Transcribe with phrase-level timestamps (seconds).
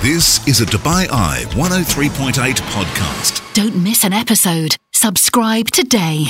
[0.00, 2.32] This is a Dubai Eye 103.8
[2.70, 3.42] podcast.
[3.52, 4.76] Don't miss an episode.
[4.92, 6.26] Subscribe today.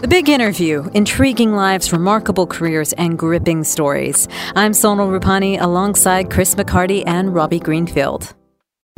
[0.00, 4.26] The Big Interview Intriguing Lives, Remarkable Careers, and Gripping Stories.
[4.56, 8.34] I'm Sonal Rupani alongside Chris McCarty and Robbie Greenfield.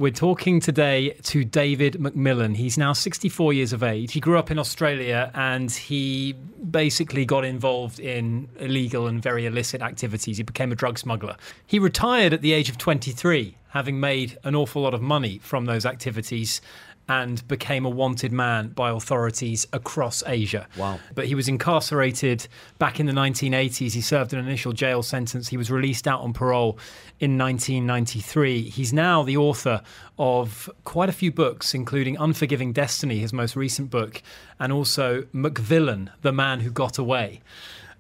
[0.01, 2.55] We're talking today to David McMillan.
[2.57, 4.13] He's now 64 years of age.
[4.13, 6.35] He grew up in Australia and he
[6.71, 10.37] basically got involved in illegal and very illicit activities.
[10.37, 11.37] He became a drug smuggler.
[11.67, 15.65] He retired at the age of 23, having made an awful lot of money from
[15.65, 16.61] those activities
[17.09, 20.67] and became a wanted man by authorities across Asia.
[20.77, 21.01] Wow.
[21.15, 22.47] But he was incarcerated
[22.79, 23.93] back in the 1980s.
[23.93, 25.49] He served an initial jail sentence.
[25.49, 26.79] He was released out on parole
[27.19, 28.69] in 1993.
[28.69, 29.83] He's now the author
[30.19, 34.23] of quite a few books, including Unforgiving Destiny, his most recent book,
[34.61, 37.41] and also McVillain, The Man Who Got Away.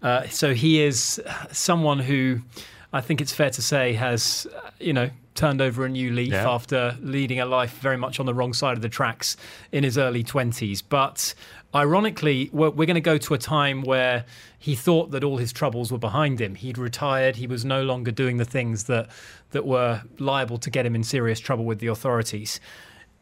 [0.02, 1.20] Uh, so he is
[1.50, 2.40] someone who
[2.92, 6.32] I think it's fair to say has, uh, you know, turned over a new leaf
[6.32, 6.50] Yeah.
[6.50, 9.36] after leading a life very much on the wrong side of the tracks
[9.70, 10.82] in his early 20s.
[10.88, 11.34] But
[11.74, 14.24] ironically, we're, we're going to go to a time where
[14.58, 16.54] he thought that all his troubles were behind him.
[16.54, 19.08] He'd retired, he was no longer doing the things that,
[19.50, 22.58] that were liable to get him in serious trouble with the authorities.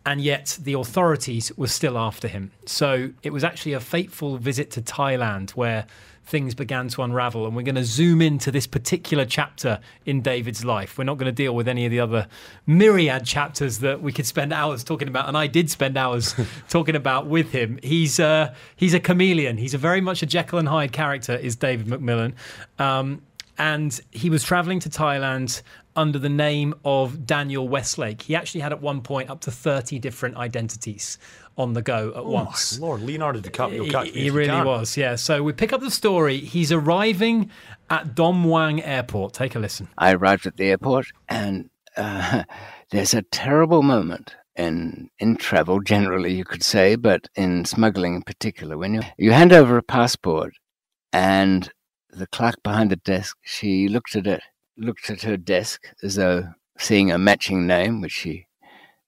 [0.07, 2.53] And yet, the authorities were still after him.
[2.65, 5.87] So, it was actually a fateful visit to Thailand where
[6.27, 7.47] things began to unravel.
[7.47, 10.99] And we're going to zoom into this particular chapter in David's life.
[10.99, 12.27] We're not going to deal with any of the other
[12.67, 15.29] myriad chapters that we could spend hours talking about.
[15.29, 16.35] And I did spend hours
[16.69, 17.79] talking about with him.
[17.83, 19.57] He's, uh, he's a chameleon.
[19.57, 22.35] He's a very much a Jekyll and Hyde character, is David McMillan.
[22.79, 23.23] Um,
[23.59, 25.63] and he was traveling to Thailand
[25.95, 28.23] under the name of Daniel Westlake.
[28.23, 31.19] He actually had at one point up to 30 different identities
[31.57, 32.79] on the go at Oh once.
[32.79, 34.67] my lord, Leonardo DiCaprio He, catch me he really can.
[34.67, 35.17] was, yeah.
[35.17, 36.39] So we pick up the story.
[36.39, 37.51] He's arriving
[37.91, 39.33] at Don Muang Airport.
[39.33, 39.89] Take a listen.
[39.99, 42.45] I arrived at the airport, and uh,
[42.91, 48.23] there's a terrible moment in in travel generally, you could say, but in smuggling in
[48.23, 48.77] particular.
[48.79, 50.55] When you you hand over a passport,
[51.13, 51.71] and
[52.11, 54.43] the clerk behind the desk, she looked at it,
[54.77, 56.49] looked at her desk as though
[56.79, 58.47] seeing a matching name, which she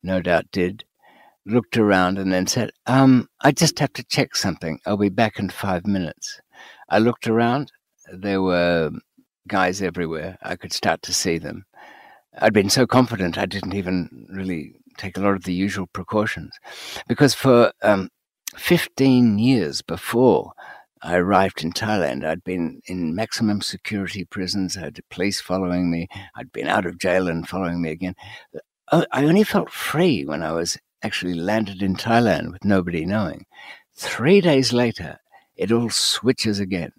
[0.03, 0.84] no doubt did.
[1.48, 4.81] Looked around and then said, "Um, I just have to check something.
[4.86, 6.41] I'll be back in five minutes."
[6.91, 7.72] I looked around.
[8.12, 8.91] There were
[9.48, 10.36] guys everywhere.
[10.42, 11.64] I could start to see them.
[12.41, 16.53] I'd been so confident I didn't even really take a lot of the usual precautions.
[17.09, 18.10] Because for um,
[18.56, 20.53] 15 years before
[21.03, 24.76] I arrived in Thailand, I'd been in maximum security prisons.
[24.76, 26.09] I had the police following me.
[26.36, 28.15] I'd been out of jail and following me again.
[28.92, 33.47] I I only felt free when I was actually landed in Thailand with nobody knowing.
[33.94, 35.19] Three days later,
[35.56, 36.92] it all switches again.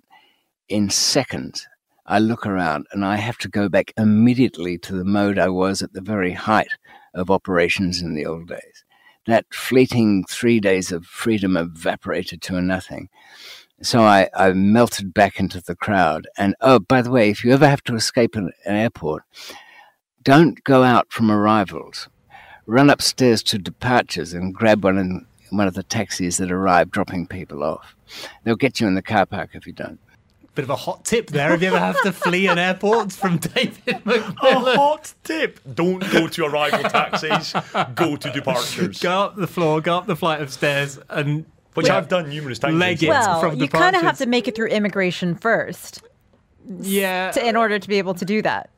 [0.67, 1.67] In seconds,
[2.05, 5.81] I look around and I have to go back immediately to the mode I was
[5.81, 6.71] at the very height
[7.13, 8.83] of operations in the old days.
[9.27, 13.09] That fleeting three days of freedom evaporated to a nothing.
[13.81, 16.27] So I, I melted back into the crowd.
[16.37, 19.23] And oh, by the way, if you ever have to escape an, an airport,
[20.23, 22.09] don't go out from arrivals.
[22.69, 27.25] Run upstairs to departures and grab one in one of the taxis that arrive dropping
[27.25, 27.95] people off.
[28.43, 29.99] They'll get you in the car park if you don't.
[30.53, 31.49] Bit of a hot tip there.
[31.49, 34.21] Have you ever have to flee an airport from David A
[34.75, 37.55] hot tip: Don't go to arrival taxis.
[37.95, 38.99] Go to departures.
[38.99, 41.97] Go up the floor, go up the flight of stairs, and Which Yeah.
[41.97, 42.75] I've done numerous times.
[42.75, 43.09] Leg it.
[43.09, 46.03] Well, from you kind of have to make it through immigration first
[46.81, 48.69] yeah, to, in order to be able to do that.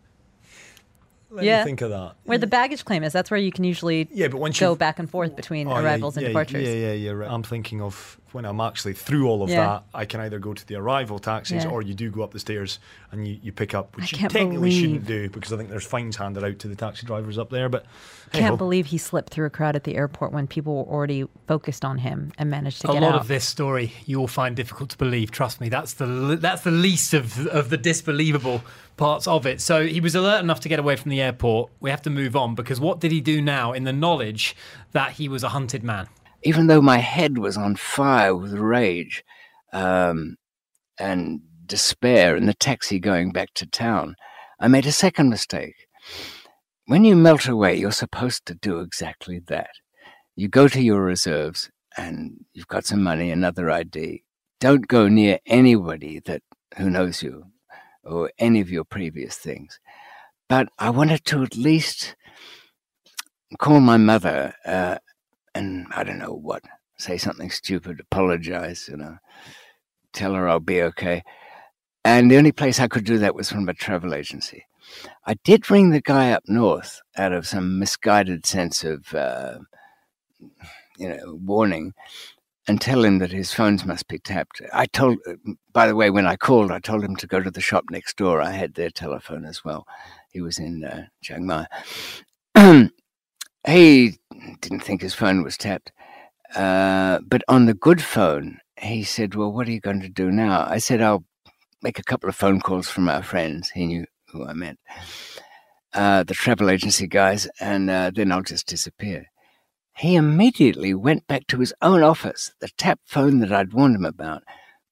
[1.31, 1.59] Let yeah.
[1.59, 2.16] me think of that.
[2.25, 5.00] Where the baggage claim is, that's where you can usually Yeah, but once go back
[5.00, 6.68] and forth between Oh, yeah, arrivals and yeah, departures.
[6.68, 7.12] Yeah, yeah, yeah.
[7.12, 7.31] Right.
[7.31, 9.66] I'm thinking of when I'm actually through all of Yeah.
[9.66, 9.84] that.
[9.94, 11.69] I can either go to the arrival taxis, Yeah.
[11.69, 12.80] or you do go up the stairs
[13.12, 15.69] and you, you pick up, which I you can't technically shouldn't do because I think
[15.69, 17.68] there's fines handed out to the taxi drivers up there.
[17.69, 17.86] But
[18.31, 18.58] hey Can't ho.
[18.58, 21.97] believe he slipped through a crowd at the airport when people were already focused on
[21.97, 23.09] him and managed to a get out.
[23.09, 25.31] A lot of this story you will find difficult to believe.
[25.31, 28.63] Trust me, that's the that's the least of of the disbelievable
[28.98, 29.59] parts of it.
[29.62, 31.72] So he was alert enough to get away from the airport.
[31.80, 34.56] We have to move on because what did he do now in the knowledge
[34.92, 36.07] that he was a hunted man?
[36.43, 39.23] Even though my head was on fire with rage
[39.73, 40.35] um,
[40.99, 44.15] and despair in the taxi going back to town,
[44.59, 45.88] I made a second mistake.
[46.85, 49.71] When you melt away, you're supposed to do exactly that.
[50.35, 54.23] You go to your reserves and you've got some money, another ID.
[54.59, 56.41] Don't go near anybody that
[56.77, 57.45] who knows you
[58.03, 59.79] or any of your previous things.
[60.49, 62.15] But I wanted to at least
[63.57, 64.97] call my mother uh,
[65.56, 66.63] and I don't know what,
[66.98, 69.18] say something stupid, apologize, you know,
[70.13, 71.24] tell her I'll be okay.
[72.03, 74.65] And the only place I could do that was from a travel agency.
[75.25, 79.59] I did ring the guy up north out of some misguided sense of, uh,
[80.98, 81.94] you know, warning
[82.68, 84.62] and tell him that his phones must be tapped.
[84.74, 85.18] I told,
[85.74, 88.18] by the way, when I called, I told him to go to the shop next
[88.18, 88.42] door.
[88.42, 89.86] I had their telephone as well.
[90.31, 91.68] He was in uh, Chiang Mai.
[93.68, 94.18] he
[94.62, 95.92] didn't think his phone was tapped.
[96.56, 100.31] Uh, but on the good phone, he said, Well, what are you going to do
[100.31, 100.66] now?
[100.68, 101.24] I said, I'll
[101.81, 103.69] make a couple of phone calls from our friends.
[103.69, 104.80] He knew who I meant,
[105.94, 109.25] uh, the travel agency guys, and uh, then I'll just disappear.
[109.98, 114.06] He immediately went back to his own office, the tap phone that I'd warned him
[114.06, 114.44] about,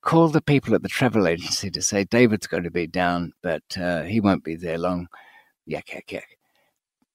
[0.02, 3.64] called the people at the travel agency to say David's going to be down, but
[3.78, 5.08] uh, he won't be there long.
[5.66, 6.39] Yak, yak, yak.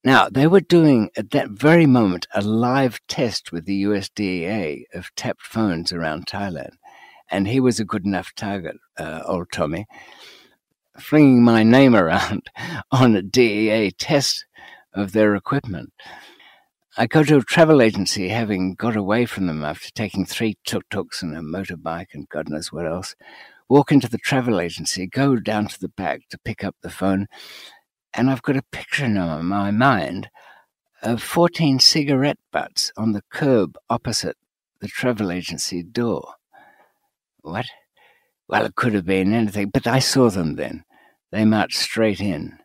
[0.04, 5.14] Now, they were doing at that very moment a live test with the USDA of
[5.16, 6.74] tapped phones around Thailand.
[7.30, 9.86] And he was a good enough target, uh, old Tommy,
[11.00, 12.50] flinging my name around
[12.92, 14.44] on a DEA test
[14.92, 15.94] of their equipment.
[16.98, 20.84] I go to a travel agency having got away from them after taking three tuk
[20.90, 23.16] tuks and a motorbike and God knows what else.
[23.70, 27.26] Walk into the travel agency, go down to the back to pick up the phone,
[28.14, 29.14] and I've got a picture in
[29.46, 30.28] my mind
[31.02, 34.36] of 14 cigarette butts on the curb opposite
[34.80, 36.34] the travel agency door.
[37.40, 37.66] What?
[38.48, 40.84] Well, it could have been anything, but I saw them then.
[41.32, 42.58] They marched straight in.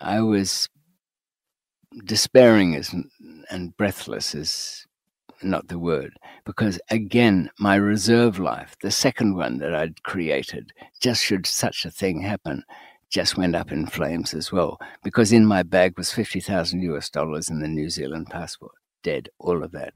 [0.00, 0.68] I was
[2.04, 2.94] despairing as,
[3.50, 4.86] and breathless is
[5.42, 6.14] not the word,
[6.44, 11.90] because again, my reserve life, the second one that I'd created, just should such a
[11.90, 12.64] thing happen,
[13.10, 17.48] just went up in flames as well, because in my bag was 50,000 US dollars
[17.48, 18.72] and the New Zealand passport.
[19.02, 19.94] Dead, all of that.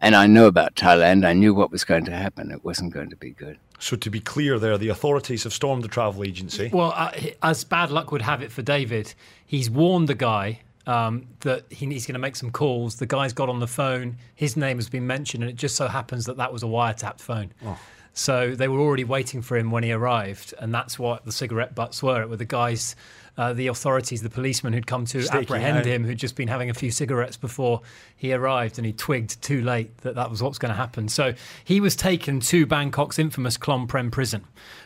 [0.00, 1.24] And I know about Thailand.
[1.24, 2.50] I knew what was going to happen.
[2.50, 3.58] It wasn't going to be good.
[3.78, 6.70] So, to be clear, there, the authorities have stormed the travel agency.
[6.72, 7.12] Well, uh,
[7.42, 9.14] as bad luck would have it for David,
[9.46, 12.96] he's warned the guy um, that he, he's going to make some calls.
[12.96, 14.16] The guy's got on the phone.
[14.34, 17.20] His name has been mentioned, and it just so happens that that was a wiretapped
[17.20, 17.52] phone.
[17.64, 17.78] Oh.
[18.16, 21.74] So they were already waiting for him when he arrived, and that's what the cigarette
[21.74, 22.22] butts were.
[22.22, 22.94] It were the guys,
[23.36, 25.86] uh, the authorities, the policemen who'd come to Staking apprehend out.
[25.86, 27.82] him, who'd just been having a few cigarettes before
[28.16, 31.08] he arrived, and he twigged too late that that was what's going to happen.
[31.08, 31.34] So
[31.64, 34.44] he was taken to Bangkok's infamous Klong Prem prison,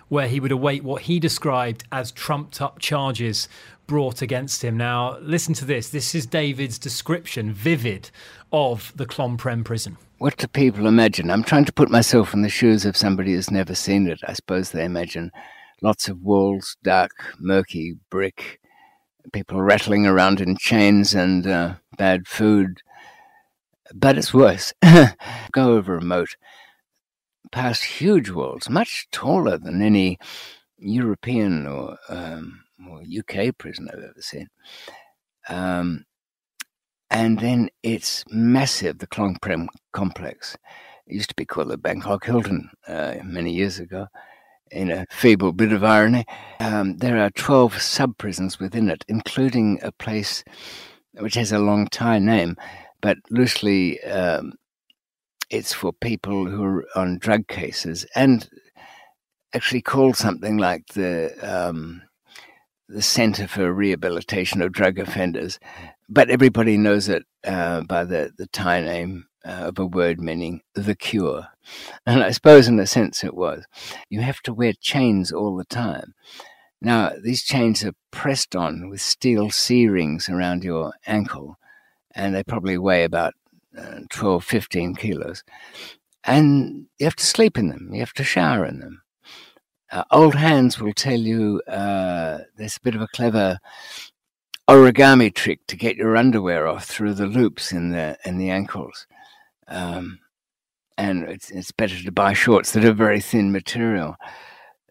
[0.08, 3.46] where he would await what he described as trumped up charges
[3.86, 4.78] brought against him.
[4.78, 5.90] Now, listen to this.
[5.90, 8.10] This is David's description, vivid,
[8.52, 9.98] of the Klong Prem prison.
[10.18, 11.30] What do people imagine?
[11.30, 14.18] I'm trying to put myself in the shoes of somebody who's never seen it.
[14.26, 15.30] I suppose they imagine
[15.80, 18.58] lots of walls, dark, murky brick,
[19.32, 22.82] people rattling around in chains and uh, bad food.
[23.94, 24.74] But it's worse.
[25.52, 26.30] Go over a moat,
[27.52, 30.18] past huge walls, much taller than any
[30.78, 34.48] European or, um, or UK prison I've ever seen.
[35.48, 36.06] Um,
[37.10, 40.56] and then it's massive, the Klong Prem complex.
[41.06, 44.06] It used to be called the Bangkok Hilton uh, many years ago.
[44.70, 46.26] In a feeble bit of irony,
[46.60, 50.44] um, there are 12 sub prisons within it, including a place
[51.14, 52.54] which has a long Thai name,
[53.00, 54.52] but loosely um,
[55.48, 58.48] it's for people who are on drug cases and
[59.54, 62.02] actually called something like the um,
[62.88, 65.58] the Center for Rehabilitation of Drug Offenders,
[66.08, 70.62] but everybody knows it uh, by the, the Thai name uh, of a word meaning
[70.74, 71.48] the cure.
[72.06, 73.64] And I suppose, in a sense, it was.
[74.08, 76.14] You have to wear chains all the time.
[76.80, 81.58] Now, these chains are pressed on with steel C rings around your ankle,
[82.14, 83.34] and they probably weigh about
[83.76, 85.44] uh, 12, 15 kilos.
[86.24, 89.02] And you have to sleep in them, you have to shower in them.
[89.90, 93.58] Uh, old hands will tell you uh, there's a bit of a clever
[94.68, 99.06] origami trick to get your underwear off through the loops in the in the ankles.
[99.66, 100.20] Um,
[100.98, 104.16] and it's, it's better to buy shorts that are very thin material.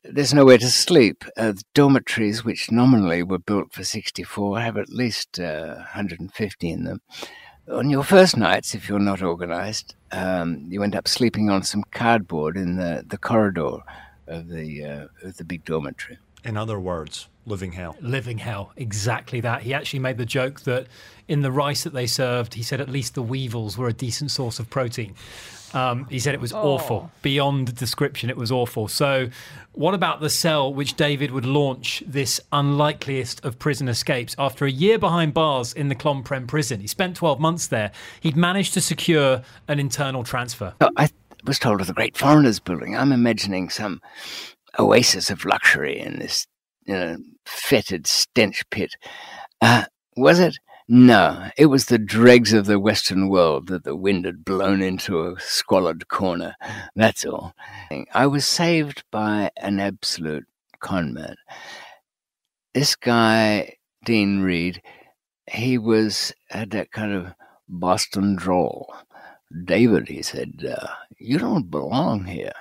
[0.03, 1.25] There's nowhere to sleep.
[1.35, 6.85] Uh, the dormitories, which nominally were built for 64, have at least uh, 150 in
[6.85, 7.01] them.
[7.69, 11.83] On your first nights, if you're not organized, um, you end up sleeping on some
[11.91, 13.79] cardboard in the, the corridor
[14.27, 16.17] of the uh, of the big dormitory.
[16.43, 17.95] In other words, living hell.
[17.99, 19.63] Living hell, exactly that.
[19.63, 20.87] He actually made the joke that
[21.27, 24.31] in the rice that they served, he said at least the weevils were a decent
[24.31, 25.15] source of protein.
[25.73, 26.61] Um, he said it was oh.
[26.61, 28.29] awful, beyond description.
[28.29, 28.87] It was awful.
[28.87, 29.29] So,
[29.73, 34.35] what about the cell which David would launch this unlikeliest of prison escapes?
[34.39, 37.91] After a year behind bars in the Klong Prem prison, he spent 12 months there.
[38.21, 40.73] He'd managed to secure an internal transfer.
[40.79, 41.09] Oh, I
[41.43, 42.95] was told of the Great Foreigners Building.
[42.95, 44.01] I'm imagining some
[44.79, 46.47] oasis of luxury in this
[46.85, 48.95] you know, fetid stench pit.
[49.61, 50.57] Uh, was it?
[50.89, 55.21] No, it was the dregs of the Western world that the wind had blown into
[55.21, 56.55] a squalid corner.
[56.95, 57.53] That's all.
[58.13, 60.45] I was saved by an absolute
[60.79, 61.35] conman.
[62.73, 63.75] This guy,
[64.05, 64.81] Dean Reed,
[65.51, 67.33] he was had that kind of
[67.67, 68.95] Boston drawl.
[69.65, 70.87] David, he said, uh,
[71.17, 72.53] you don't belong here.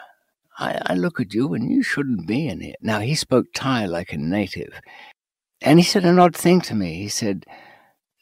[0.58, 2.74] I, I look at you and you shouldn't be in here.
[2.80, 4.80] Now, he spoke Thai like a native.
[5.60, 6.94] And he said an odd thing to me.
[6.94, 7.44] He said,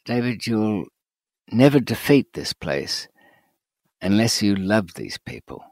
[0.05, 0.85] David, you'll
[1.51, 3.07] never defeat this place
[4.01, 5.63] unless you love these people.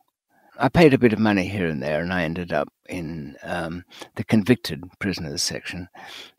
[0.58, 3.86] I paid a bit of money here and there, and I ended up in um,
[4.16, 5.90] the convicted prisoners section,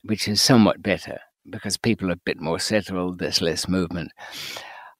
[0.02, 1.18] which is somewhat better
[1.50, 4.12] because people are a bit more settled, there's less movement.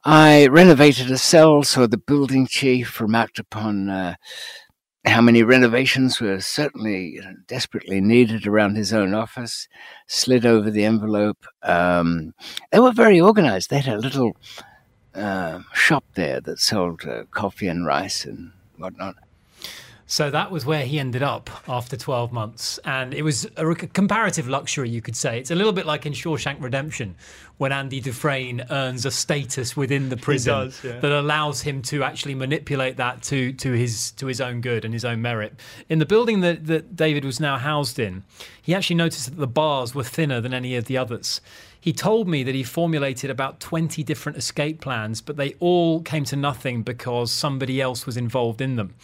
[0.05, 4.17] I renovated a cell so the building chief remarked upon uh,
[5.07, 9.67] how many renovations were certainly desperately needed around his own office,
[10.07, 11.47] slid over the envelope.
[11.63, 12.35] Um,
[12.71, 13.71] they were very organized.
[13.71, 14.37] They had a little
[15.15, 19.17] uh, shop there that sold uh, coffee and rice and whatnot.
[20.07, 22.79] So that was where he ended up after 12 months.
[22.85, 25.39] And it was a comparative luxury, you could say.
[25.39, 27.17] It's a little bit like in Shawshank Redemption,
[27.57, 30.99] when Andy Dufresne earns a status within the prison does, yeah.
[30.99, 34.93] that allows him to actually manipulate that to, to, his, to his own good and
[34.93, 35.55] his own merit.
[35.89, 38.25] In the building that, that David was now housed in,
[38.61, 41.41] he actually noticed that the bars were thinner than any of the others.
[41.85, 46.25] He told me that he formulated about 20 different escape plans, but they all came
[46.25, 48.95] to nothing because somebody else was involved in them.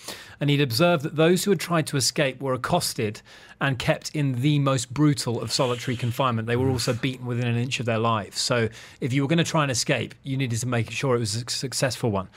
[0.40, 3.20] And he'd observed that those who had tried to escape were accosted
[3.60, 6.46] and kept in the most brutal of solitary confinement.
[6.46, 8.40] They were also beaten within an inch of their lives.
[8.40, 8.68] So
[9.00, 11.36] if you were going to try and escape, you needed to make sure it was
[11.36, 12.28] a successful one.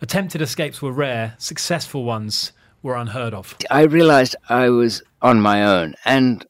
[0.00, 3.56] Attempted escapes were rare, successful ones were unheard of.
[3.70, 6.46] I realized I was on my own and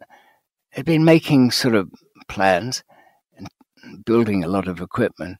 [0.70, 1.90] had been making sort of
[2.28, 2.84] plans
[3.36, 3.48] and
[4.04, 5.38] building a lot of equipment.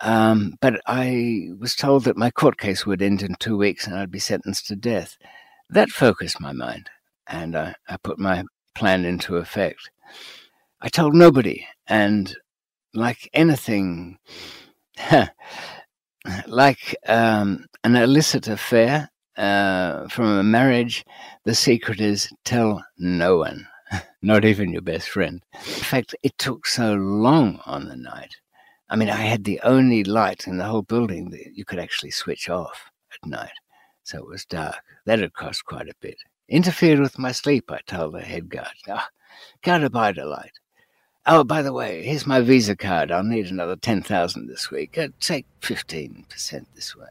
[0.00, 3.96] Um, but I was told that my court case would end in two weeks and
[3.96, 5.18] I'd be sentenced to death.
[5.68, 6.88] That focused my mind,
[7.26, 9.90] and I, I put my plan into effect.
[10.80, 12.34] I told nobody, and
[12.94, 14.18] like anything,
[16.46, 21.04] like um, an illicit affair uh, from a marriage,
[21.44, 23.66] the secret is tell no one.
[24.22, 25.42] not even your best friend.
[25.54, 28.36] In fact, it took so long on the night.
[28.88, 32.10] I mean, I had the only light in the whole building that you could actually
[32.10, 33.52] switch off at night.
[34.02, 34.76] So it was dark.
[35.06, 36.16] That had cost quite a bit.
[36.52, 38.74] Interfered with my sleep, I told the head guard.
[38.86, 39.02] Oh,
[39.62, 40.52] can't abide a light.
[41.24, 43.10] Oh, by the way, here's my Visa card.
[43.10, 44.98] I'll need another 10000 this week.
[44.98, 47.06] Uh, take 15% this way.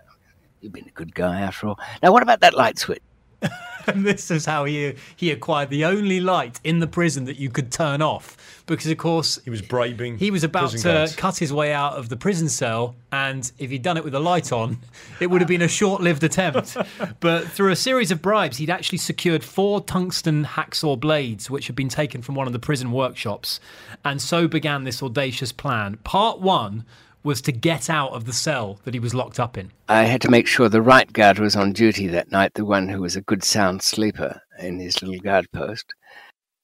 [0.60, 1.80] You've been a good guy after all.
[2.04, 3.02] Now, what about that light switch?
[3.88, 7.50] and this is how he he acquired the only light in the prison that you
[7.50, 8.38] could turn off.
[8.66, 11.16] Because of course he was bribing he was about to guards.
[11.16, 14.20] cut his way out of the prison cell and if he'd done it with the
[14.20, 14.78] light on
[15.20, 16.78] it would have been a short-lived attempt.
[17.20, 21.76] But through a series of bribes he'd actually secured four tungsten hacksaw blades which had
[21.76, 23.60] been taken from one of the prison workshops.
[24.06, 25.98] And so began this audacious plan.
[26.04, 26.86] Part 1
[27.24, 29.72] was to get out of the cell that he was locked up in.
[29.88, 32.90] I had to make sure the right guard was on duty that night, the one
[32.90, 35.94] who was a good sound sleeper in his little guard post.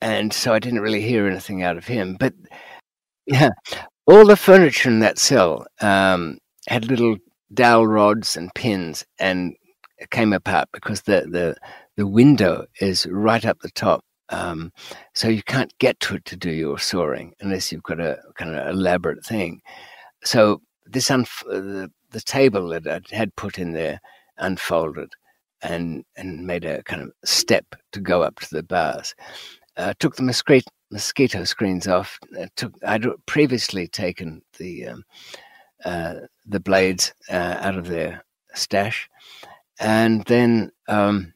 [0.02, 2.18] And so I didn't really hear anything out of him.
[2.20, 2.34] But
[3.26, 3.50] yeah,
[4.06, 6.38] all the furniture in that cell um,
[6.68, 7.18] had little
[7.54, 9.56] dowel rods and pins and
[10.12, 11.56] came apart because the, the,
[11.96, 14.04] the window is right up the top.
[14.30, 14.74] Um,
[15.14, 18.56] so you can't get to it to do your sawing unless you've got a kind
[18.56, 19.62] of elaborate thing
[20.24, 24.00] so this unf- the, the table that I had put in there
[24.38, 25.14] unfolded
[25.62, 29.16] and and made a kind of step to go up to the bars.
[29.76, 32.20] Uh, took the mosquito, mosquito screens off.
[32.40, 35.04] Uh, took I'd previously taken the um,
[35.86, 39.10] uh, the blades uh, out of their stash,
[39.80, 41.34] and then um,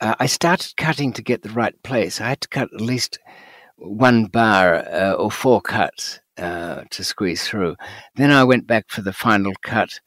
[0.00, 2.20] uh, I started cutting to get the right place.
[2.20, 3.18] I had to cut at least
[3.76, 7.76] one bar uh, or four cuts uh, to squeeze through.
[8.14, 10.00] Then I went back for the final cut,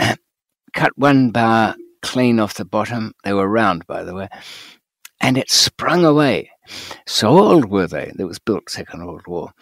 [0.74, 3.14] cut one bar clean off the bottom.
[3.24, 4.28] They were round, by the way,
[5.20, 6.50] and it sprung away.
[7.06, 8.12] So old were they.
[8.16, 9.52] That was built Second World War,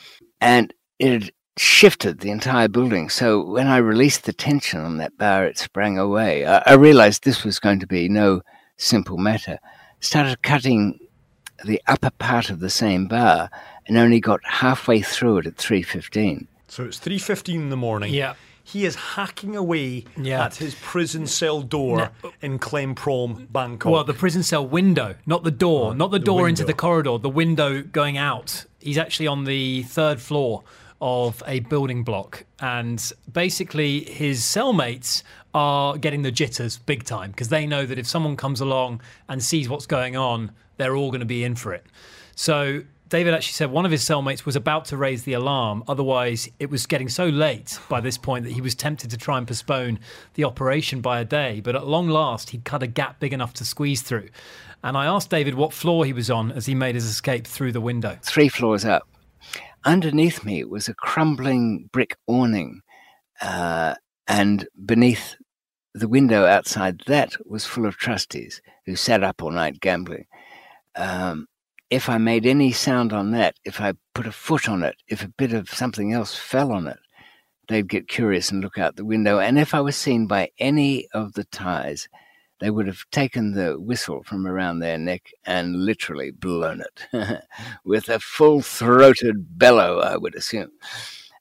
[0.41, 3.09] and it shifted the entire building.
[3.09, 6.47] So when I released the tension on that bar, it sprang away.
[6.47, 8.41] I, I realized this was going to be no
[8.79, 9.59] simple matter.
[10.01, 10.99] Started cutting
[11.65, 13.51] the upper part of the same bar
[13.87, 16.47] and only got halfway through it at 3.15.
[16.69, 18.13] So it's 3.15 in the morning.
[18.15, 18.35] Yeah.
[18.63, 20.45] he is hacking away Yeah.
[20.45, 23.91] at his prison cell door in Klong Prem, Bangkok.
[23.91, 26.73] Well, the prison cell window, not the door, ah, not the, the door into the
[26.75, 28.65] corridor, the window going out.
[28.79, 30.63] He's actually on the third floor
[31.03, 32.45] of a building block.
[32.61, 35.23] And basically, his cellmates
[35.55, 39.43] are getting the jitters big time because they know that if someone comes along and
[39.43, 41.87] sees what's going on, they're all going to be in for it.
[42.35, 45.83] So David actually said one of his cellmates was about to raise the alarm.
[45.89, 49.37] Otherwise, it was getting so late by this point that he was tempted to try
[49.37, 49.99] and postpone
[50.35, 51.61] the operation by a day.
[51.61, 54.29] But at long last, he'd cut a gap big enough to squeeze through.
[54.85, 57.73] And I asked David what floor he was on as he made his escape through
[57.73, 58.17] the window.
[58.23, 59.09] three floors up.
[59.85, 62.83] Underneath me was a crumbling brick awning,
[63.43, 63.95] uh,
[64.29, 65.35] and beneath
[65.95, 70.27] the window outside that was full of trustees who sat up all night gambling.
[70.97, 71.47] Um,
[71.91, 75.25] if I made any sound on that, if I put a foot on it, if
[75.25, 76.99] a bit of something else fell on it,
[77.69, 79.39] they'd get curious and look out the window.
[79.39, 82.09] And if I was seen by any of the Thais,
[82.61, 87.43] they would have taken the whistle from around their neck and literally blown it
[87.85, 90.71] with a full throated bellow, I would assume.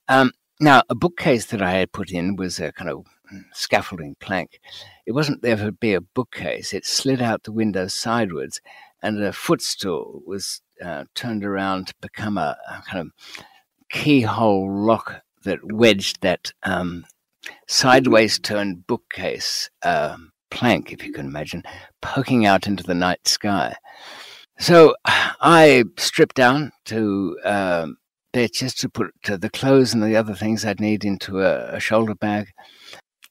[0.08, 3.06] Um, now, a bookcase that I had put in was a kind of
[3.54, 4.60] scaffolding plank.
[5.06, 8.62] It wasn't there to be a bookcase, it slid out the window sideways,
[9.02, 13.46] and a footstool was uh, turned around to become a, a kind of
[13.90, 17.06] keyhole lock that wedged that um,
[17.68, 21.64] sideways turned bookcase um, plank, if you can imagine,
[22.02, 23.76] poking out into the night sky.
[24.60, 27.38] So I stripped down to
[28.34, 31.76] there just to put uh, the clothes and the other things I'd need into a,
[31.76, 32.52] a shoulder bag,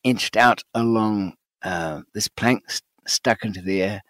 [0.05, 4.03] inched out along uh, this plank st- stuck into the air,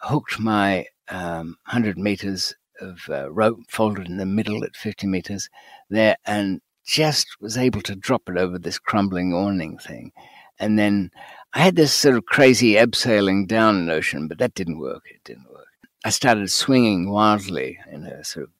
[0.00, 5.48] hooked my um, 100 meters of uh, rope folded in the middle at 50 meters
[5.90, 10.12] there, and just was able to drop it over this crumbling awning thing.
[10.58, 11.10] And then
[11.54, 15.04] I had this sort of crazy abseiling down notion, but that didn't work.
[15.10, 15.66] It didn't work.
[16.04, 18.52] I started swinging wildly in a sort of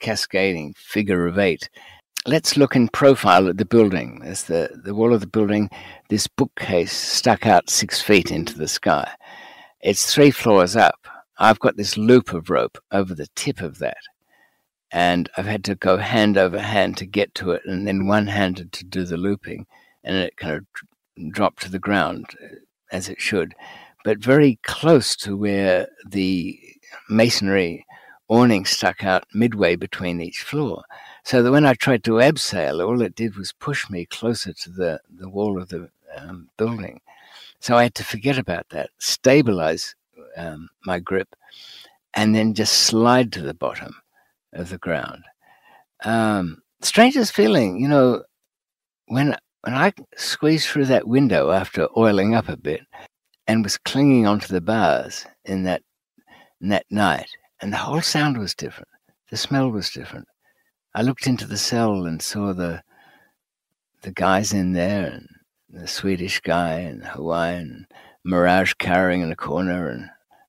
[0.00, 1.68] cascading figure of eight.
[2.26, 4.20] Let's look in profile at the building.
[4.22, 5.70] There's the, the wall of the building.
[6.08, 9.10] This bookcase stuck out six feet into the sky.
[9.80, 11.06] It's three floors up.
[11.38, 13.98] I've got this loop of rope over the tip of that.
[14.90, 18.26] And I've had to go hand over hand to get to it, and then one
[18.26, 19.66] handed to do the looping.
[20.02, 22.56] And it kind of dropped to the ground uh,
[22.90, 23.54] as it should,
[24.04, 26.58] but very close to where the
[27.10, 27.84] masonry
[28.28, 30.84] awning stuck out midway between each floor.
[31.24, 34.70] So that when I tried to abseil, all it did was push me closer to
[34.70, 37.00] the, the wall of the um, building.
[37.60, 39.94] So I had to forget about that, stabilize
[40.38, 41.28] um, my grip,
[42.14, 43.94] and then just slide to the bottom
[44.52, 45.24] of the ground.
[46.04, 48.22] Um, strangest feeling, you know,
[49.06, 52.80] when when I squeezed through that window after oiling up a bit
[53.46, 55.82] and was clinging onto the bars in that
[56.60, 58.88] in that night, and the whole sound was different.
[59.30, 60.26] The smell was different.
[60.94, 62.82] I looked into the cell and saw the
[64.02, 65.28] the guys in there, and
[65.68, 67.86] the Swedish guy and Hawaiian
[68.24, 70.08] Mirage cowering in a corner, and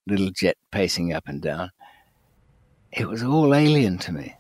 [0.10, 1.72] little jet pacing up and down.
[2.92, 4.36] It was all alien to me.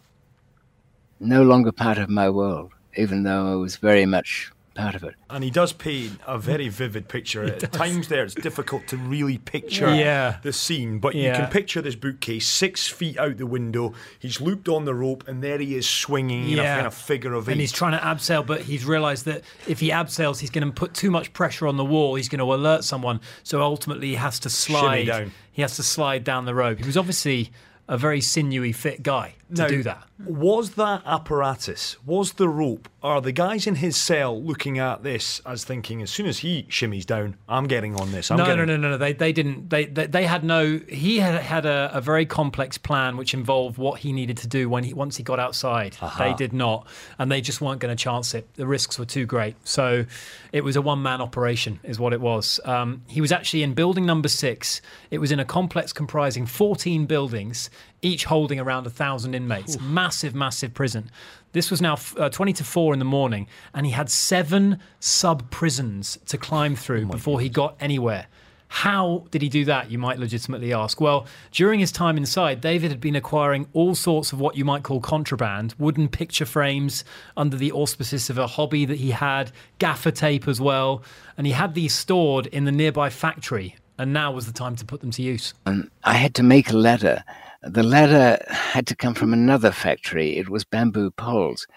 [1.19, 5.15] No longer part of my world, even though I was very much part of it.
[5.29, 7.43] And he does paint a very vivid picture.
[7.63, 10.37] At times there, it's difficult to really picture Yeah.
[10.41, 13.93] the scene, but you can picture this bookcase six feet out the window.
[14.19, 17.33] He's looped on the rope, and there he is swinging in a kind of figure
[17.33, 17.53] of eight.
[17.53, 20.73] And he's trying to abseil, but he's realised that if he abseils, he's going to
[20.73, 22.15] put too much pressure on the wall.
[22.15, 23.21] He's going to alert someone.
[23.43, 25.05] So ultimately, he has to slide.
[25.07, 25.31] down.
[25.51, 26.79] He has to slide down the rope.
[26.79, 27.51] He was obviously
[27.87, 30.03] a very sinewy, fit guy to Now, do that.
[30.25, 35.41] Was that apparatus, was the rope, are the guys in his cell looking at this
[35.45, 38.29] as thinking, as soon as he shimmies down, I'm getting on this.
[38.29, 38.97] I'm no, getting no, no, no, no.
[38.97, 39.69] They, they didn't.
[39.69, 40.81] They, they, they had no.
[40.89, 44.67] He had had a, a very complex plan, which involved what he needed to do
[44.69, 45.95] when he once he got outside.
[46.17, 46.85] They did not,
[47.17, 48.45] and they just weren't going to chance it.
[48.55, 49.55] The risks were too great.
[49.63, 50.05] So,
[50.51, 52.59] it was a one man operation, is what it was.
[52.65, 54.81] Um, he was actually in building number six.
[55.11, 57.69] It was in a complex comprising 14 buildings,
[58.01, 59.79] each holding around a thousand inmates.
[59.79, 61.09] Massive, massive prison.
[61.51, 65.49] This was now uh, 20 to 4 in the morning, and he had seven sub
[65.49, 68.27] prisons to climb through before he got anywhere.
[68.69, 69.89] How did he do that?
[69.89, 71.01] You might legitimately ask.
[71.01, 74.83] Well, during his time inside, David had been acquiring all sorts of what you might
[74.83, 77.03] call contraband wooden picture frames
[77.35, 81.01] under the auspices of a hobby that he had, gaffer tape as well.
[81.35, 83.75] And he had these stored in the nearby factory.
[83.97, 85.53] And now was the time to put them to use.
[85.65, 87.23] And I had to make a ladder.
[87.61, 90.37] The ladder had to come from another factory.
[90.37, 91.67] It was bamboo poles,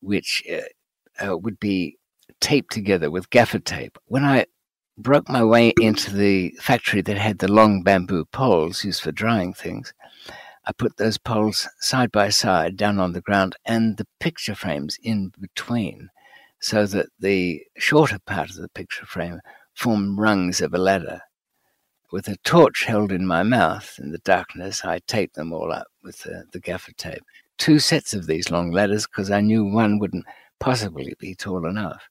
[0.00, 1.98] which uh, uh, would be
[2.40, 3.98] taped together with gaffer tape.
[4.06, 4.46] When I
[4.96, 9.52] broke my way into the factory that had the long bamboo poles used for drying
[9.52, 9.92] things,
[10.64, 14.98] I put those poles side by side down on the ground and the picture frames
[15.02, 16.08] in between
[16.60, 19.40] so that the shorter part of the picture frame
[19.74, 21.20] formed rungs of a ladder.
[22.16, 25.88] With a torch held in my mouth in the darkness, I taped them all up
[26.02, 27.22] with the, the gaffer tape.
[27.58, 30.24] Two sets of these long ladders because I knew one wouldn't
[30.58, 32.08] possibly be tall enough.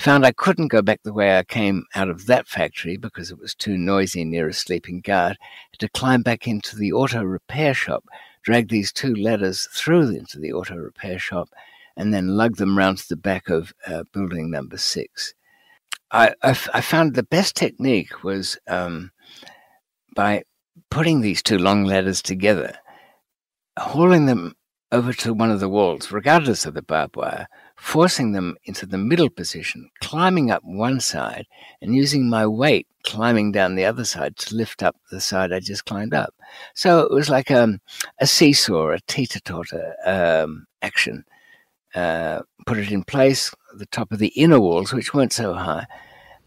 [0.00, 3.38] Found I couldn't go back the way I came out of that factory because it
[3.38, 5.38] was too noisy near a sleeping guard.
[5.70, 8.06] Had to climb back into the auto repair shop,
[8.42, 11.48] drag these two ladders through into the auto repair shop,
[11.96, 15.32] and then lug them round to the back of uh, building number six.
[16.10, 19.10] I, I, f- I found the best technique was um,
[20.14, 20.44] by
[20.90, 22.76] putting these two long ladders together,
[23.78, 24.54] hauling them
[24.90, 28.96] over to one of the walls, regardless of the barbed wire, forcing them into the
[28.96, 31.46] middle position, climbing up one side,
[31.82, 35.60] and using my weight climbing down the other side to lift up the side I
[35.60, 36.34] just climbed up.
[36.74, 37.80] So it was like um,
[38.18, 41.24] a seesaw, a teeter totter um, action.
[41.94, 45.86] Uh, put it in place, the top of the inner walls, which weren't so high,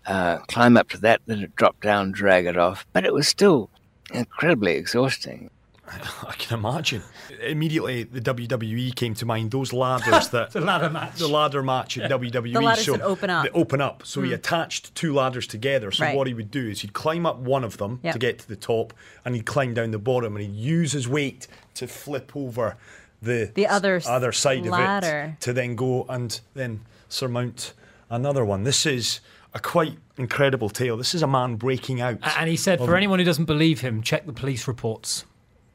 [0.05, 2.85] uh, climb up to that, then it drop down, drag it off.
[2.93, 3.69] But it was still
[4.13, 5.49] incredibly exhausting.
[5.91, 7.01] I can imagine.
[7.41, 9.51] Immediately, the WWE came to mind.
[9.51, 11.15] Those ladders that the ladder match.
[11.17, 12.53] the ladder match at WWE.
[12.53, 13.43] The ladders so that open up.
[13.43, 14.05] They open up.
[14.05, 15.91] So he attached two ladders together.
[15.91, 16.15] So Right.
[16.15, 18.13] what he would do is he'd climb up one of them Yep.
[18.13, 18.93] to get to the top,
[19.25, 22.77] and he'd climb down the bottom, and he'd use his weight to flip over
[23.21, 25.19] the The other s- other side ladder.
[25.23, 27.73] of it to then go and then surmount
[28.09, 28.63] another one.
[28.63, 29.19] This is
[29.53, 30.97] a quite incredible tale.
[30.97, 32.17] This is a man breaking out.
[32.37, 35.25] And he said, for anyone who doesn't believe him, check the police reports.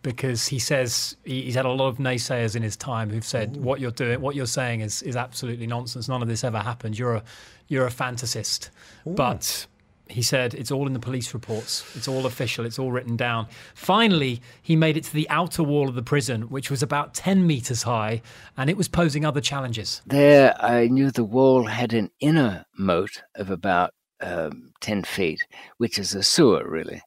[0.03, 3.81] Because he says he's had a lot of naysayers in his time who've said what
[3.81, 6.09] you're doing, what you're saying is is absolutely nonsense.
[6.09, 6.97] None of this ever happened.
[6.97, 7.25] You're a
[7.67, 8.71] you're a fantasist.
[9.05, 9.67] But
[10.09, 11.85] he said it's all in the police reports.
[11.97, 12.65] It's all official.
[12.65, 13.49] It's all written down.
[13.75, 17.47] Finally, he made it to the outer wall of the prison, which was about ten
[17.47, 18.23] meters high,
[18.57, 20.03] and it was posing other challenges.
[20.07, 25.47] There, I knew the wall had an inner moat of about um, 10 feet,
[25.79, 27.03] which is a sewer, really.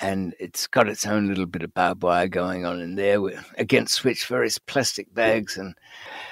[0.00, 3.18] And it's got its own little bit of barbed wire going on in there,
[3.56, 5.74] against which various plastic bags and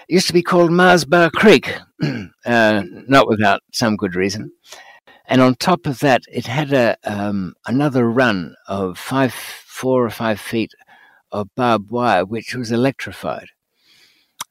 [0.09, 1.75] used to be called Mars Bar Creek,
[2.47, 4.53] uh, not without some good reason.
[5.29, 10.11] And on top of that, it had a um, another run of five, four or
[10.11, 10.73] five feet
[11.33, 13.49] of barbed wire, which was electrified.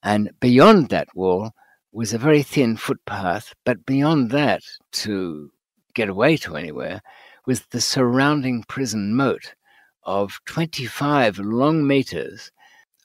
[0.03, 1.51] And beyond that wall
[1.91, 5.49] was a very thin footpath, but beyond that, to
[5.93, 7.01] get away to anywhere,
[7.47, 9.55] was the surrounding prison moat
[10.03, 12.51] of 25 long meters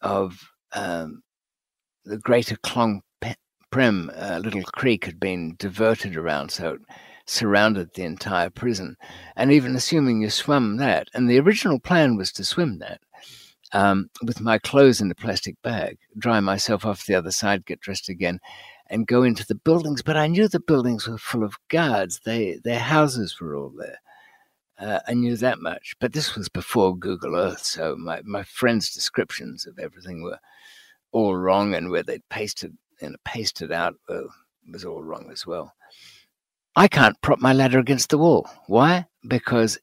[0.02, 1.22] of um,
[2.04, 3.34] the greater Clong Pe-
[3.70, 6.78] Prem uh, little creek had been diverted around, so
[7.30, 8.96] surrounded the entire prison.
[9.36, 13.00] And even assuming you swam that, and the original plan was to swim that,
[13.72, 17.80] um, with my clothes in a plastic bag, dry myself off the other side, get
[17.80, 18.40] dressed again,
[18.88, 20.02] and go into the buildings.
[20.02, 22.20] But I knew the buildings were full of guards.
[22.24, 24.00] They, their houses were all there.
[24.76, 25.94] Uh, I knew that much.
[26.00, 30.38] But this was before Google Earth, so my, my friends' descriptions of everything were
[31.12, 34.22] all wrong, and where they'd pasted and pasted out uh,
[34.72, 35.72] was all wrong as well.
[36.80, 38.48] I can't prop my ladder against the wall.
[38.66, 39.04] Why?
[39.28, 39.78] Because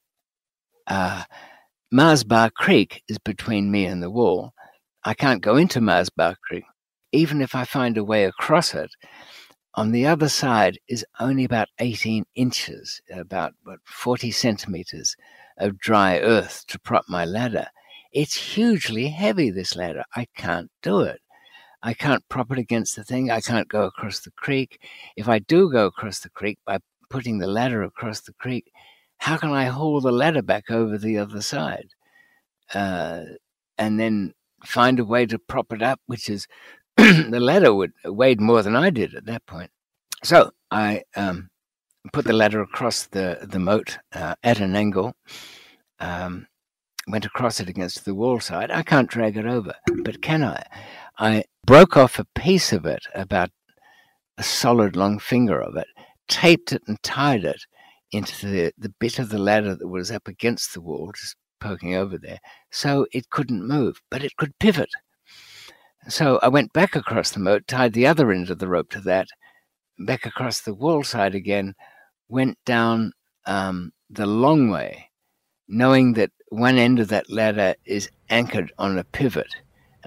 [0.87, 1.25] uh,
[1.91, 4.55] Mars Bar Creek is between me and the wall.
[5.03, 6.63] I can't go into Mars Bar Creek.
[7.11, 8.89] Even if I find a way across it,
[9.75, 15.15] on the other side is only about 18 inches, about what, 40 centimeters
[15.59, 17.67] of dry earth to prop my ladder.
[18.11, 20.03] It's hugely heavy, this ladder.
[20.15, 21.21] I can't do it.
[21.83, 23.29] I can't prop it against the thing.
[23.29, 24.81] I can't go across the creek.
[25.15, 28.71] If I do go across the creek by putting the ladder across the creek,
[29.19, 31.89] how can I haul the ladder back over the other side?
[32.73, 33.23] Uh,
[33.77, 34.33] and then
[34.65, 36.47] find a way to prop it up, which is
[36.97, 39.71] the ladder would weighed more than I did at that point.
[40.23, 41.49] So I um,
[42.11, 45.15] put the ladder across the the moat uh, at an angle.
[45.99, 46.47] Um,
[47.07, 48.69] went across it against the wall side.
[48.69, 50.61] I can't drag it over, but can I?
[51.17, 53.51] I broke off a piece of it, about
[54.37, 55.87] a solid long finger of it,
[56.27, 57.61] taped it and tied it
[58.11, 61.93] into the, the bit of the ladder that was up against the wall, just poking
[61.93, 62.39] over there,
[62.71, 64.89] so it couldn't move, but it could pivot.
[66.07, 69.01] So I went back across the moat, tied the other end of the rope to
[69.01, 69.27] that,
[69.99, 71.75] back across the wall side again,
[72.29, 73.11] went down
[73.45, 75.09] um, the long way,
[75.67, 79.53] knowing that one end of that ladder is anchored on a pivot,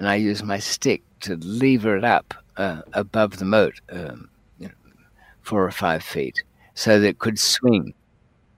[0.01, 4.65] and I use my stick to lever it up uh, above the moat, um, you
[4.65, 4.73] know,
[5.43, 7.93] four or five feet so that it could swing.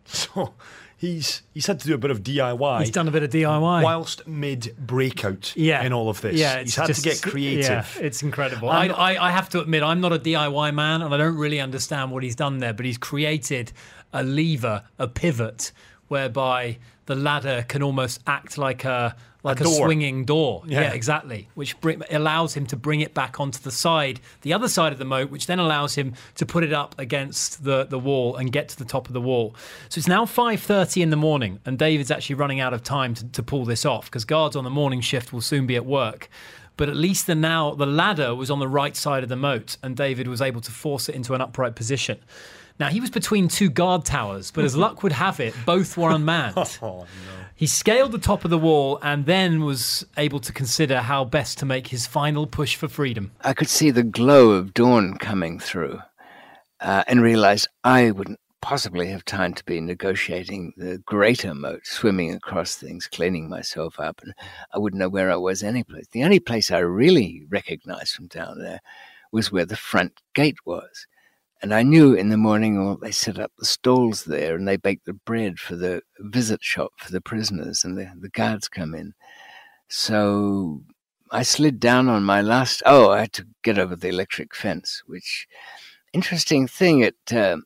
[0.05, 0.53] So
[0.95, 2.79] he's he's had to do a bit of DIY.
[2.79, 5.53] He's done a bit of DIY whilst mid breakout.
[5.55, 5.83] Yeah.
[5.83, 6.35] in all of this.
[6.39, 7.97] Yeah, he's had just- to get creative.
[7.97, 8.69] Yeah, it's incredible.
[8.69, 11.17] I'm I, not- I, I have to admit, I'm not a DIY man, and I
[11.17, 12.73] don't really understand what he's done there.
[12.73, 13.73] But he's created
[14.13, 15.73] a lever, a pivot,
[16.07, 19.85] whereby the ladder can almost act like a like a, door.
[19.85, 20.63] swinging door.
[20.65, 20.93] Yeah.
[20.93, 21.49] exactly.
[21.53, 24.99] Which br- allows him to bring it back onto the side, the other side of
[24.99, 28.51] the moat, which then allows him to put it up against the, the wall and
[28.51, 29.55] get to the top of the wall.
[29.89, 33.25] So it's now 5.30 in the morning, and David's actually running out of time to,
[33.25, 36.29] to pull this off because guards on the morning shift will soon be at work.
[36.75, 39.77] But at least the now the ladder was on the right side of the moat,
[39.83, 42.17] and David was able to force it into an upright position.
[42.79, 46.09] Now he was between two guard towers, but as luck would have it, both were
[46.09, 46.57] unmanned.
[46.81, 47.05] Oh no.
[47.63, 51.59] He scaled the top of the wall and then was able to consider how best
[51.59, 53.31] to make his final push for freedom.
[53.39, 56.01] I could see the glow of dawn coming through
[56.81, 62.33] uh, and realized I wouldn't possibly have time to be negotiating the greater moat, swimming
[62.33, 64.33] across things, cleaning myself up, and
[64.73, 66.07] I wouldn't know where I was any place.
[66.11, 68.81] The only place I really recognized from down there
[69.31, 71.07] was where the front gate was.
[71.63, 74.75] And I knew in the morning, well, they set up the stalls there and they
[74.75, 78.93] bake the bread for the visit shop for the prisoners, and the, the guards come
[78.93, 79.13] in.
[79.87, 80.81] So
[81.31, 82.83] I slid down on my last.
[82.85, 85.47] Oh, I had to get over the electric fence, which
[86.11, 86.99] interesting thing.
[86.99, 87.57] It uh,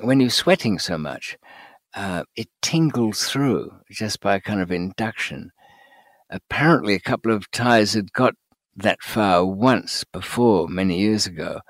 [0.00, 1.38] when you're sweating so much,
[1.94, 5.52] uh, it tingles through just by a kind of induction.
[6.30, 8.34] Apparently, a couple of Thais had got
[8.74, 11.60] that far once before, many years ago,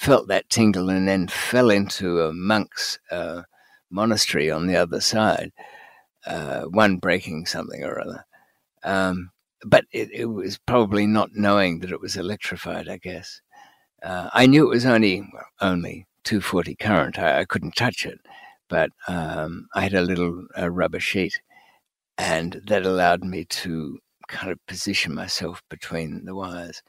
[0.00, 3.42] felt that tingle, and then fell into a monk's uh,
[3.90, 5.52] monastery on the other side.
[6.24, 8.24] Uh, one breaking something or other.
[8.82, 9.30] Um,
[9.62, 13.42] but it, it was probably not knowing that it was electrified, I guess.
[14.02, 17.18] Uh, I knew it was only well, only 240 current.
[17.18, 18.20] I, I couldn't touch it,
[18.70, 21.42] but um, I had a little rubber sheet,
[22.16, 26.82] and that allowed me to kind of position myself between the wires.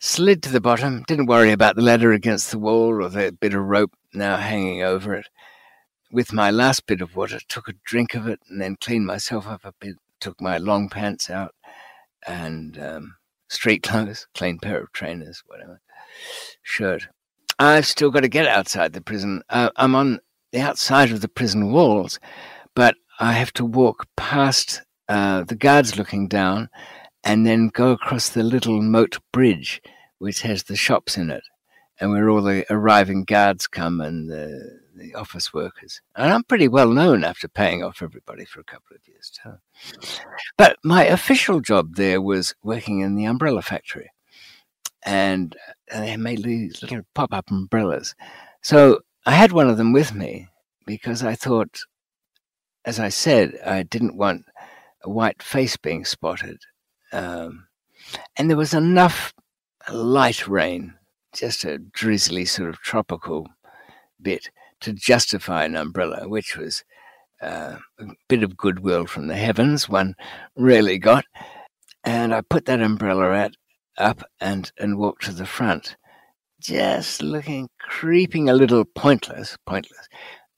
[0.00, 3.52] Slid to the bottom, didn't worry about the ladder against the wall or the bit
[3.52, 5.26] of rope now hanging over it.
[6.12, 9.48] With my last bit of water, took a drink of it and then cleaned myself
[9.48, 11.52] up a bit, took my long pants out
[12.28, 13.16] and um,
[13.48, 15.80] street clothes, clean pair of trainers, whatever,
[16.62, 17.08] shirt.
[17.58, 19.42] I've still got to get outside the prison.
[19.48, 20.20] Uh, I'm on
[20.52, 22.20] the outside of the prison walls,
[22.76, 26.68] but I have to walk past uh, the guards looking down
[27.28, 29.82] and then go across the little moat bridge,
[30.18, 31.44] which has the shops in it,
[32.00, 36.00] and where all the arriving guards come and the, the office workers.
[36.16, 39.58] And I'm pretty well known after paying off everybody for a couple of years' time.
[40.56, 44.10] But my official job there was working in the umbrella factory.
[45.04, 45.54] And
[45.92, 48.14] they made these little pop up umbrellas.
[48.62, 50.48] So I had one of them with me
[50.86, 51.82] because I thought,
[52.86, 54.46] as I said, I didn't want
[55.04, 56.62] a white face being spotted.
[57.12, 57.66] Um,
[58.36, 59.32] and there was enough
[59.90, 60.94] light rain,
[61.32, 63.48] just a drizzly sort of tropical
[64.20, 66.84] bit, to justify an umbrella, which was
[67.42, 70.14] uh, a bit of goodwill from the heavens, one
[70.56, 71.24] rarely got.
[72.04, 73.52] And I put that umbrella at,
[73.96, 75.96] up and, and walked to the front,
[76.60, 80.08] just looking, creeping a little pointless, pointless,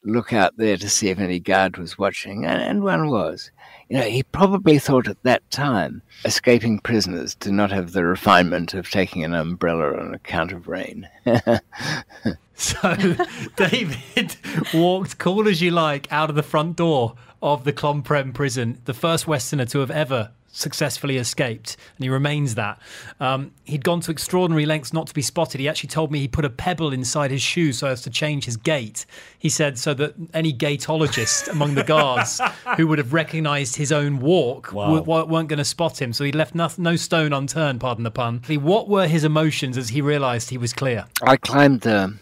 [0.04, 3.50] look out there to see if any guard was watching, and, and one was.
[3.88, 8.74] You know, he probably thought at that time escaping prisoners did not have the refinement
[8.74, 11.08] of taking an umbrella on account of rain.
[12.60, 12.94] So
[13.56, 14.36] David
[14.74, 18.82] walked cool as you like out of the front door of the Klong Prem prison,
[18.84, 22.80] the first Westerner to have ever successfully escaped, and he remains that.
[23.20, 25.60] Um, he'd gone to extraordinary lengths not to be spotted.
[25.60, 28.44] He actually told me he put a pebble inside his shoe so as to change
[28.46, 29.06] his gait.
[29.38, 32.40] He said so that any gaitologist among the guards
[32.76, 34.96] who would have recognised his own walk Wow.
[35.00, 36.12] w- weren't going to spot him.
[36.12, 38.42] So he left no, no stone unturned, pardon the pun.
[38.48, 41.06] What were his emotions as he realised he was clear?
[41.22, 42.16] I climbed the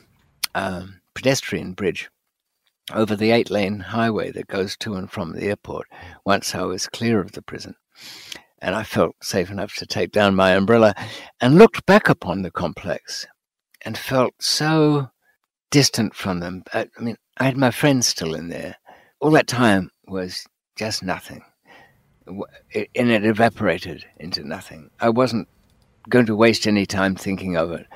[0.55, 2.11] um, pedestrian bridge
[2.93, 5.87] over the eight lane highway that goes to and from the airport
[6.25, 7.75] once I was clear of the prison.
[8.61, 10.95] And I felt safe enough to take down my umbrella
[11.41, 13.27] and looked back upon the complex
[13.85, 15.11] and felt so
[15.71, 16.65] distant from them.
[16.75, 18.77] I, I mean, I had my friends still in there.
[19.21, 20.45] All that time was
[20.77, 21.43] just nothing.
[22.73, 24.91] It- And it evaporated into nothing.
[25.01, 25.49] I wasn't
[26.09, 27.87] going to waste any time thinking of it.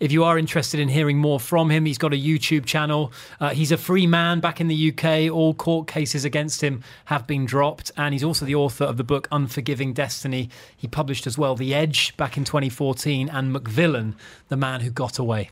[0.00, 3.12] If you are interested in hearing more from him, he's got a YouTube channel.
[3.38, 5.30] Uh, he's a free man back in the UK.
[5.30, 7.92] All court cases against him have been dropped.
[7.98, 10.48] And he's also the author of the book Unforgiving Destiny.
[10.74, 14.14] He published as well The Edge back in 2014 and Macvillan,
[14.48, 15.50] The Man Who Got Away.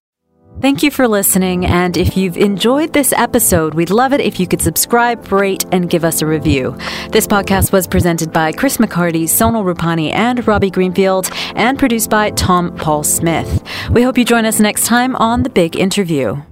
[0.60, 1.66] Thank you for listening.
[1.66, 5.88] And if you've enjoyed this episode, we'd love it if you could subscribe, rate, and
[5.88, 6.76] give us a review.
[7.12, 12.32] This podcast was presented by Chris McCarty, Sonal Rupani, and Robbie Greenfield, and produced by
[12.32, 13.62] Tom Paul Smith.
[13.92, 16.42] We hope you join us next time on The Big Interview.